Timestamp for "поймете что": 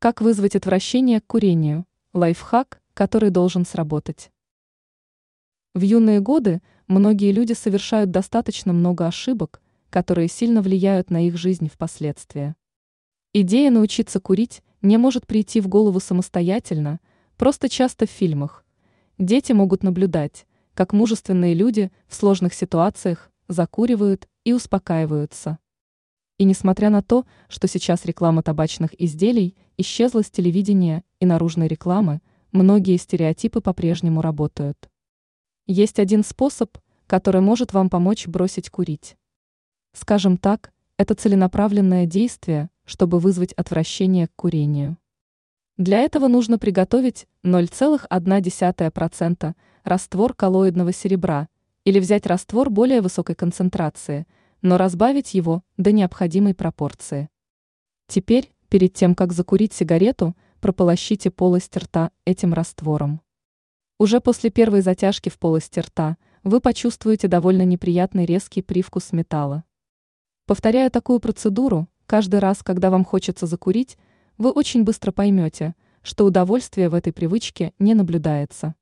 75.12-76.24